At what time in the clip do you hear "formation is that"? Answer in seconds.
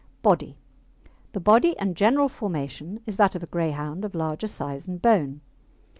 2.27-3.35